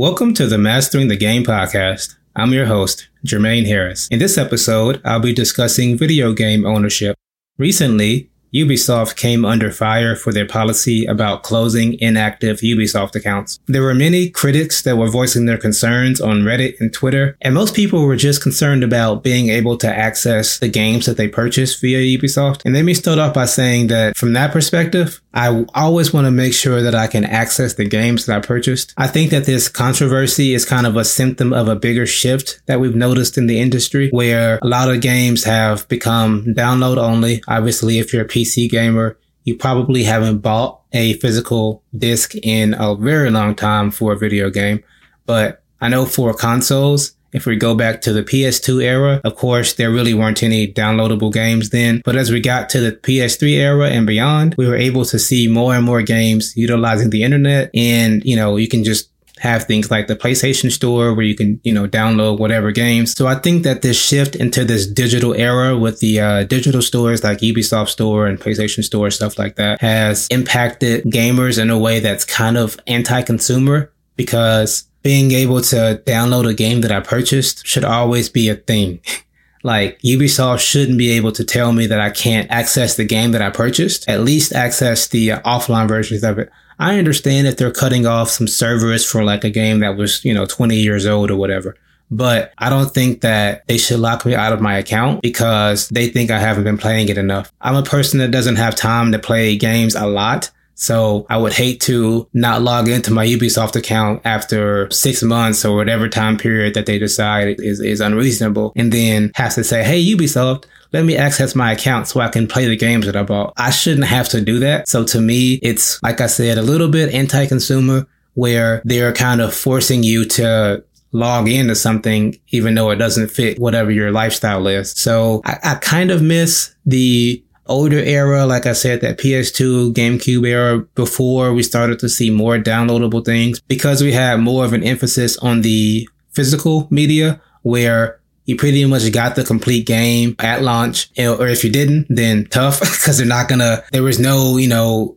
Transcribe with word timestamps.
Welcome 0.00 0.32
to 0.36 0.46
the 0.46 0.56
Mastering 0.56 1.08
the 1.08 1.14
Game 1.14 1.44
podcast. 1.44 2.16
I'm 2.34 2.54
your 2.54 2.64
host, 2.64 3.10
Jermaine 3.26 3.66
Harris. 3.66 4.08
In 4.08 4.18
this 4.18 4.38
episode, 4.38 4.98
I'll 5.04 5.20
be 5.20 5.34
discussing 5.34 5.98
video 5.98 6.32
game 6.32 6.64
ownership. 6.64 7.18
Recently, 7.58 8.29
Ubisoft 8.54 9.16
came 9.16 9.44
under 9.44 9.70
fire 9.70 10.16
for 10.16 10.32
their 10.32 10.46
policy 10.46 11.06
about 11.06 11.42
closing 11.42 11.98
inactive 12.00 12.58
Ubisoft 12.58 13.14
accounts. 13.14 13.60
There 13.66 13.82
were 13.82 13.94
many 13.94 14.30
critics 14.30 14.82
that 14.82 14.96
were 14.96 15.08
voicing 15.08 15.46
their 15.46 15.58
concerns 15.58 16.20
on 16.20 16.42
Reddit 16.42 16.80
and 16.80 16.92
Twitter, 16.92 17.36
and 17.40 17.54
most 17.54 17.74
people 17.74 18.04
were 18.04 18.16
just 18.16 18.42
concerned 18.42 18.82
about 18.82 19.22
being 19.22 19.48
able 19.48 19.76
to 19.78 19.88
access 19.88 20.58
the 20.58 20.68
games 20.68 21.06
that 21.06 21.16
they 21.16 21.28
purchased 21.28 21.80
via 21.80 22.18
Ubisoft. 22.18 22.62
And 22.64 22.74
let 22.74 22.84
me 22.84 22.94
start 22.94 23.18
off 23.18 23.34
by 23.34 23.44
saying 23.44 23.88
that 23.88 24.16
from 24.16 24.32
that 24.32 24.52
perspective, 24.52 25.20
I 25.32 25.64
always 25.74 26.12
want 26.12 26.26
to 26.26 26.30
make 26.30 26.54
sure 26.54 26.82
that 26.82 26.94
I 26.94 27.06
can 27.06 27.24
access 27.24 27.74
the 27.74 27.84
games 27.84 28.26
that 28.26 28.36
I 28.36 28.40
purchased. 28.40 28.94
I 28.96 29.06
think 29.06 29.30
that 29.30 29.44
this 29.44 29.68
controversy 29.68 30.54
is 30.54 30.64
kind 30.64 30.86
of 30.86 30.96
a 30.96 31.04
symptom 31.04 31.52
of 31.52 31.68
a 31.68 31.76
bigger 31.76 32.06
shift 32.06 32.60
that 32.66 32.80
we've 32.80 32.96
noticed 32.96 33.38
in 33.38 33.46
the 33.46 33.60
industry 33.60 34.10
where 34.10 34.58
a 34.60 34.66
lot 34.66 34.90
of 34.90 35.00
games 35.00 35.44
have 35.44 35.86
become 35.88 36.46
download 36.46 36.96
only. 36.98 37.42
Obviously, 37.46 37.98
if 37.98 38.12
you're 38.12 38.24
a 38.24 38.28
PC 38.40 38.70
gamer, 38.70 39.18
you 39.44 39.56
probably 39.56 40.04
haven't 40.04 40.38
bought 40.38 40.82
a 40.92 41.14
physical 41.14 41.82
disc 41.96 42.34
in 42.42 42.74
a 42.74 42.94
very 42.94 43.30
long 43.30 43.54
time 43.54 43.90
for 43.90 44.12
a 44.12 44.18
video 44.18 44.50
game. 44.50 44.82
But 45.26 45.62
I 45.80 45.88
know 45.88 46.04
for 46.04 46.34
consoles, 46.34 47.12
if 47.32 47.46
we 47.46 47.56
go 47.56 47.74
back 47.74 48.00
to 48.02 48.12
the 48.12 48.22
PS2 48.22 48.82
era, 48.82 49.20
of 49.24 49.36
course, 49.36 49.74
there 49.74 49.90
really 49.90 50.14
weren't 50.14 50.42
any 50.42 50.72
downloadable 50.72 51.32
games 51.32 51.70
then. 51.70 52.02
But 52.04 52.16
as 52.16 52.30
we 52.30 52.40
got 52.40 52.68
to 52.70 52.80
the 52.80 52.92
PS3 52.92 53.52
era 53.52 53.88
and 53.88 54.06
beyond, 54.06 54.56
we 54.58 54.66
were 54.66 54.76
able 54.76 55.04
to 55.04 55.18
see 55.18 55.46
more 55.46 55.74
and 55.74 55.84
more 55.84 56.02
games 56.02 56.56
utilizing 56.56 57.10
the 57.10 57.22
internet. 57.22 57.70
And, 57.72 58.24
you 58.24 58.34
know, 58.34 58.56
you 58.56 58.66
can 58.66 58.82
just 58.82 59.10
have 59.40 59.64
things 59.64 59.90
like 59.90 60.06
the 60.06 60.14
PlayStation 60.14 60.70
Store 60.70 61.14
where 61.14 61.24
you 61.24 61.34
can, 61.34 61.60
you 61.64 61.72
know, 61.72 61.88
download 61.88 62.38
whatever 62.38 62.70
games. 62.70 63.14
So 63.14 63.26
I 63.26 63.36
think 63.36 63.64
that 63.64 63.80
this 63.80 63.98
shift 63.98 64.36
into 64.36 64.66
this 64.66 64.86
digital 64.86 65.34
era 65.34 65.78
with 65.78 66.00
the 66.00 66.20
uh, 66.20 66.44
digital 66.44 66.82
stores 66.82 67.24
like 67.24 67.38
Ubisoft 67.38 67.88
Store 67.88 68.26
and 68.26 68.38
PlayStation 68.38 68.84
Store, 68.84 69.10
stuff 69.10 69.38
like 69.38 69.56
that, 69.56 69.80
has 69.80 70.28
impacted 70.30 71.04
gamers 71.04 71.60
in 71.60 71.70
a 71.70 71.78
way 71.78 72.00
that's 72.00 72.24
kind 72.26 72.58
of 72.58 72.78
anti-consumer 72.86 73.90
because 74.14 74.84
being 75.02 75.32
able 75.32 75.62
to 75.62 76.02
download 76.06 76.46
a 76.46 76.52
game 76.52 76.82
that 76.82 76.92
I 76.92 77.00
purchased 77.00 77.66
should 77.66 77.84
always 77.84 78.28
be 78.28 78.50
a 78.50 78.56
thing. 78.56 79.00
like 79.62 79.98
Ubisoft 80.02 80.60
shouldn't 80.60 80.98
be 80.98 81.12
able 81.12 81.32
to 81.32 81.44
tell 81.44 81.72
me 81.72 81.86
that 81.86 82.00
I 82.00 82.10
can't 82.10 82.50
access 82.50 82.96
the 82.96 83.04
game 83.04 83.32
that 83.32 83.40
I 83.40 83.48
purchased, 83.48 84.06
at 84.06 84.20
least 84.20 84.52
access 84.52 85.08
the 85.08 85.32
uh, 85.32 85.40
offline 85.42 85.88
versions 85.88 86.24
of 86.24 86.38
it. 86.38 86.50
I 86.80 86.98
understand 86.98 87.46
if 87.46 87.58
they're 87.58 87.70
cutting 87.70 88.06
off 88.06 88.30
some 88.30 88.48
servers 88.48 89.04
for 89.04 89.22
like 89.22 89.44
a 89.44 89.50
game 89.50 89.80
that 89.80 89.98
was, 89.98 90.24
you 90.24 90.32
know, 90.32 90.46
20 90.46 90.76
years 90.76 91.04
old 91.04 91.30
or 91.30 91.36
whatever. 91.36 91.76
But 92.10 92.54
I 92.56 92.70
don't 92.70 92.92
think 92.92 93.20
that 93.20 93.66
they 93.68 93.76
should 93.76 94.00
lock 94.00 94.24
me 94.24 94.34
out 94.34 94.54
of 94.54 94.62
my 94.62 94.78
account 94.78 95.20
because 95.20 95.90
they 95.90 96.08
think 96.08 96.30
I 96.30 96.40
haven't 96.40 96.64
been 96.64 96.78
playing 96.78 97.10
it 97.10 97.18
enough. 97.18 97.52
I'm 97.60 97.76
a 97.76 97.82
person 97.82 98.18
that 98.20 98.30
doesn't 98.30 98.56
have 98.56 98.74
time 98.74 99.12
to 99.12 99.18
play 99.18 99.56
games 99.56 99.94
a 99.94 100.06
lot. 100.06 100.50
So 100.80 101.26
I 101.28 101.36
would 101.36 101.52
hate 101.52 101.80
to 101.82 102.26
not 102.32 102.62
log 102.62 102.88
into 102.88 103.12
my 103.12 103.26
Ubisoft 103.26 103.76
account 103.76 104.22
after 104.24 104.90
six 104.90 105.22
months 105.22 105.62
or 105.62 105.76
whatever 105.76 106.08
time 106.08 106.38
period 106.38 106.72
that 106.74 106.86
they 106.86 106.98
decide 106.98 107.60
is, 107.60 107.80
is 107.80 108.00
unreasonable 108.00 108.72
and 108.74 108.90
then 108.90 109.30
have 109.34 109.54
to 109.54 109.62
say, 109.62 109.84
Hey, 109.84 110.02
Ubisoft, 110.02 110.64
let 110.94 111.04
me 111.04 111.16
access 111.16 111.54
my 111.54 111.72
account 111.72 112.08
so 112.08 112.20
I 112.20 112.28
can 112.28 112.48
play 112.48 112.66
the 112.66 112.76
games 112.76 113.04
that 113.04 113.14
I 113.14 113.22
bought. 113.22 113.52
I 113.58 113.70
shouldn't 113.70 114.06
have 114.06 114.30
to 114.30 114.40
do 114.40 114.58
that. 114.60 114.88
So 114.88 115.04
to 115.04 115.20
me, 115.20 115.54
it's 115.62 116.02
like 116.02 116.22
I 116.22 116.26
said, 116.26 116.56
a 116.56 116.62
little 116.62 116.88
bit 116.88 117.12
anti-consumer 117.12 118.06
where 118.32 118.80
they're 118.86 119.12
kind 119.12 119.42
of 119.42 119.54
forcing 119.54 120.02
you 120.02 120.24
to 120.24 120.82
log 121.12 121.48
into 121.48 121.74
something 121.74 122.38
even 122.48 122.74
though 122.74 122.90
it 122.90 122.96
doesn't 122.96 123.28
fit 123.28 123.58
whatever 123.58 123.90
your 123.90 124.12
lifestyle 124.12 124.66
is. 124.66 124.92
So 124.92 125.42
I, 125.44 125.58
I 125.62 125.74
kind 125.74 126.10
of 126.10 126.22
miss 126.22 126.74
the 126.86 127.44
older 127.70 127.98
era, 127.98 128.44
like 128.44 128.66
I 128.66 128.72
said, 128.72 129.00
that 129.00 129.18
PS2, 129.18 129.94
GameCube 129.94 130.46
era 130.46 130.80
before 130.94 131.54
we 131.54 131.62
started 131.62 131.98
to 132.00 132.08
see 132.08 132.30
more 132.30 132.58
downloadable 132.58 133.24
things 133.24 133.60
because 133.60 134.02
we 134.02 134.12
had 134.12 134.40
more 134.40 134.64
of 134.64 134.72
an 134.72 134.82
emphasis 134.82 135.38
on 135.38 135.62
the 135.62 136.08
physical 136.32 136.86
media 136.90 137.40
where 137.62 138.20
you 138.44 138.56
pretty 138.56 138.84
much 138.84 139.10
got 139.12 139.36
the 139.36 139.44
complete 139.44 139.86
game 139.86 140.34
at 140.38 140.62
launch. 140.62 141.08
Or 141.16 141.46
if 141.46 141.62
you 141.64 141.70
didn't, 141.70 142.06
then 142.08 142.46
tough 142.46 142.80
because 142.80 143.18
they're 143.18 143.26
not 143.26 143.48
gonna, 143.48 143.84
there 143.92 144.02
was 144.02 144.18
no, 144.18 144.56
you 144.56 144.68
know, 144.68 145.16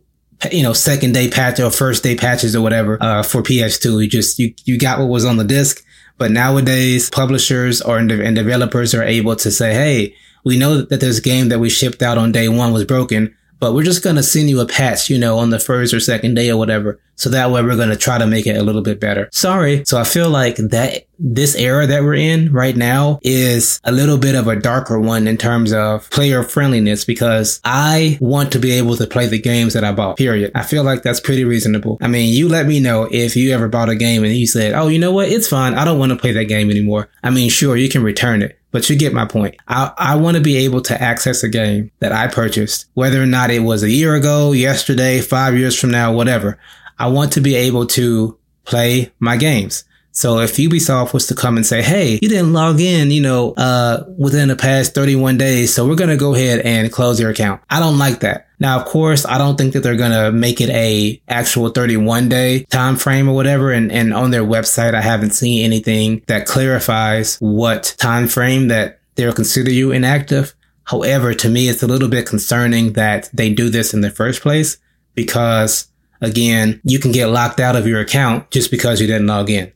you 0.52 0.62
know, 0.62 0.72
second 0.72 1.12
day 1.12 1.28
patch 1.28 1.58
or 1.58 1.70
first 1.70 2.02
day 2.02 2.16
patches 2.16 2.54
or 2.54 2.62
whatever, 2.62 2.98
uh, 3.02 3.22
for 3.22 3.42
PS2. 3.42 4.04
You 4.04 4.08
just, 4.08 4.38
you, 4.38 4.54
you 4.64 4.78
got 4.78 4.98
what 4.98 5.08
was 5.08 5.24
on 5.24 5.36
the 5.36 5.44
disc. 5.44 5.84
But 6.16 6.30
nowadays, 6.30 7.10
publishers 7.10 7.82
or 7.82 7.98
and 7.98 8.08
developers 8.08 8.94
are 8.94 9.02
able 9.02 9.34
to 9.36 9.50
say, 9.50 9.74
Hey, 9.74 10.14
we 10.44 10.58
know 10.58 10.82
that 10.82 11.00
this 11.00 11.20
game 11.20 11.48
that 11.48 11.58
we 11.58 11.70
shipped 11.70 12.02
out 12.02 12.18
on 12.18 12.32
day 12.32 12.48
one 12.48 12.72
was 12.72 12.84
broken, 12.84 13.34
but 13.60 13.72
we're 13.72 13.82
just 13.82 14.02
going 14.02 14.16
to 14.16 14.22
send 14.22 14.50
you 14.50 14.60
a 14.60 14.66
patch, 14.66 15.08
you 15.08 15.18
know, 15.18 15.38
on 15.38 15.50
the 15.50 15.58
first 15.58 15.94
or 15.94 16.00
second 16.00 16.34
day 16.34 16.50
or 16.50 16.58
whatever. 16.58 17.00
So 17.16 17.30
that 17.30 17.50
way 17.50 17.62
we're 17.62 17.76
going 17.76 17.90
to 17.90 17.96
try 17.96 18.18
to 18.18 18.26
make 18.26 18.46
it 18.46 18.56
a 18.56 18.62
little 18.62 18.82
bit 18.82 19.00
better. 19.00 19.28
Sorry. 19.32 19.84
So 19.84 19.98
I 19.98 20.04
feel 20.04 20.28
like 20.28 20.56
that 20.56 21.06
this 21.18 21.54
era 21.54 21.86
that 21.86 22.02
we're 22.02 22.14
in 22.14 22.52
right 22.52 22.76
now 22.76 23.20
is 23.22 23.80
a 23.84 23.92
little 23.92 24.18
bit 24.18 24.34
of 24.34 24.48
a 24.48 24.56
darker 24.56 24.98
one 24.98 25.28
in 25.28 25.36
terms 25.36 25.72
of 25.72 26.10
player 26.10 26.42
friendliness 26.42 27.04
because 27.04 27.60
I 27.64 28.18
want 28.20 28.52
to 28.52 28.58
be 28.58 28.72
able 28.72 28.96
to 28.96 29.06
play 29.06 29.28
the 29.28 29.40
games 29.40 29.74
that 29.74 29.84
I 29.84 29.92
bought, 29.92 30.16
period. 30.16 30.50
I 30.54 30.64
feel 30.64 30.82
like 30.82 31.02
that's 31.02 31.20
pretty 31.20 31.44
reasonable. 31.44 31.98
I 32.00 32.08
mean, 32.08 32.34
you 32.34 32.48
let 32.48 32.66
me 32.66 32.80
know 32.80 33.08
if 33.10 33.36
you 33.36 33.54
ever 33.54 33.68
bought 33.68 33.88
a 33.88 33.96
game 33.96 34.24
and 34.24 34.34
you 34.34 34.46
said, 34.46 34.74
Oh, 34.74 34.88
you 34.88 34.98
know 34.98 35.12
what? 35.12 35.28
It's 35.28 35.48
fine. 35.48 35.74
I 35.74 35.84
don't 35.84 35.98
want 35.98 36.10
to 36.10 36.18
play 36.18 36.32
that 36.32 36.46
game 36.46 36.70
anymore. 36.70 37.08
I 37.22 37.30
mean, 37.30 37.48
sure, 37.48 37.76
you 37.76 37.88
can 37.88 38.02
return 38.02 38.42
it. 38.42 38.58
But 38.74 38.90
you 38.90 38.96
get 38.96 39.12
my 39.12 39.24
point. 39.24 39.54
I, 39.68 39.92
I 39.96 40.16
want 40.16 40.36
to 40.36 40.42
be 40.42 40.56
able 40.56 40.80
to 40.82 41.00
access 41.00 41.44
a 41.44 41.48
game 41.48 41.92
that 42.00 42.10
I 42.10 42.26
purchased, 42.26 42.86
whether 42.94 43.22
or 43.22 43.26
not 43.26 43.52
it 43.52 43.60
was 43.60 43.84
a 43.84 43.88
year 43.88 44.16
ago, 44.16 44.50
yesterday, 44.50 45.20
five 45.20 45.56
years 45.56 45.78
from 45.78 45.92
now, 45.92 46.12
whatever. 46.12 46.58
I 46.98 47.06
want 47.06 47.30
to 47.34 47.40
be 47.40 47.54
able 47.54 47.86
to 47.86 48.36
play 48.64 49.12
my 49.20 49.36
games. 49.36 49.84
So 50.14 50.38
if 50.38 50.54
Ubisoft 50.54 51.12
was 51.12 51.26
to 51.26 51.34
come 51.34 51.56
and 51.56 51.66
say, 51.66 51.82
Hey, 51.82 52.18
you 52.22 52.28
didn't 52.28 52.52
log 52.52 52.80
in, 52.80 53.10
you 53.10 53.20
know, 53.20 53.52
uh, 53.54 54.04
within 54.16 54.48
the 54.48 54.56
past 54.56 54.94
31 54.94 55.36
days. 55.36 55.74
So 55.74 55.86
we're 55.86 55.96
going 55.96 56.10
to 56.10 56.16
go 56.16 56.34
ahead 56.34 56.60
and 56.60 56.90
close 56.90 57.20
your 57.20 57.30
account. 57.30 57.60
I 57.68 57.80
don't 57.80 57.98
like 57.98 58.20
that. 58.20 58.48
Now, 58.60 58.78
of 58.78 58.86
course, 58.86 59.26
I 59.26 59.38
don't 59.38 59.58
think 59.58 59.72
that 59.72 59.80
they're 59.80 59.96
going 59.96 60.12
to 60.12 60.30
make 60.30 60.60
it 60.60 60.70
a 60.70 61.20
actual 61.28 61.68
31 61.68 62.28
day 62.28 62.64
time 62.64 62.94
frame 62.96 63.28
or 63.28 63.34
whatever. 63.34 63.72
And, 63.72 63.90
and 63.90 64.14
on 64.14 64.30
their 64.30 64.44
website, 64.44 64.94
I 64.94 65.02
haven't 65.02 65.32
seen 65.32 65.64
anything 65.64 66.22
that 66.28 66.46
clarifies 66.46 67.36
what 67.38 67.94
time 67.98 68.28
frame 68.28 68.68
that 68.68 69.00
they'll 69.16 69.32
consider 69.32 69.72
you 69.72 69.90
inactive. 69.90 70.54
However, 70.84 71.34
to 71.34 71.48
me, 71.48 71.68
it's 71.68 71.82
a 71.82 71.88
little 71.88 72.08
bit 72.08 72.26
concerning 72.26 72.92
that 72.92 73.28
they 73.32 73.52
do 73.52 73.68
this 73.68 73.92
in 73.92 74.00
the 74.00 74.10
first 74.10 74.42
place 74.42 74.76
because 75.14 75.88
again, 76.20 76.80
you 76.84 76.98
can 76.98 77.12
get 77.12 77.26
locked 77.26 77.60
out 77.60 77.76
of 77.76 77.86
your 77.86 78.00
account 78.00 78.50
just 78.50 78.70
because 78.70 79.00
you 79.00 79.06
didn't 79.06 79.26
log 79.26 79.50
in. 79.50 79.72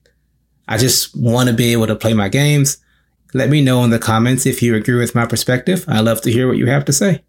I 0.68 0.76
just 0.76 1.16
want 1.16 1.48
to 1.48 1.54
be 1.54 1.72
able 1.72 1.86
to 1.86 1.96
play 1.96 2.12
my 2.12 2.28
games. 2.28 2.76
Let 3.32 3.48
me 3.48 3.62
know 3.62 3.82
in 3.84 3.90
the 3.90 3.98
comments 3.98 4.44
if 4.44 4.62
you 4.62 4.74
agree 4.74 4.96
with 4.96 5.14
my 5.14 5.26
perspective. 5.26 5.84
I 5.88 6.00
love 6.00 6.20
to 6.22 6.30
hear 6.30 6.46
what 6.46 6.58
you 6.58 6.66
have 6.66 6.84
to 6.84 6.92
say. 6.92 7.22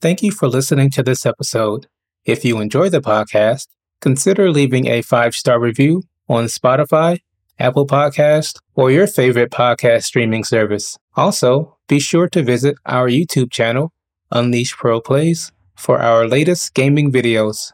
Thank 0.00 0.22
you 0.22 0.30
for 0.30 0.48
listening 0.48 0.90
to 0.90 1.02
this 1.02 1.24
episode. 1.26 1.86
If 2.24 2.44
you 2.44 2.60
enjoy 2.60 2.88
the 2.90 3.00
podcast, 3.00 3.68
consider 4.00 4.50
leaving 4.50 4.86
a 4.86 5.02
five 5.02 5.34
star 5.34 5.58
review 5.58 6.02
on 6.28 6.44
Spotify, 6.44 7.20
Apple 7.58 7.86
Podcast, 7.86 8.58
or 8.74 8.90
your 8.90 9.06
favorite 9.06 9.50
podcast 9.50 10.04
streaming 10.04 10.44
service. 10.44 10.98
Also, 11.16 11.78
be 11.88 11.98
sure 11.98 12.28
to 12.28 12.42
visit 12.42 12.76
our 12.86 13.08
YouTube 13.08 13.50
channel, 13.50 13.92
Unleashed 14.30 14.76
Pro 14.76 15.00
Plays, 15.00 15.52
for 15.76 16.00
our 16.00 16.26
latest 16.26 16.74
gaming 16.74 17.12
videos. 17.12 17.72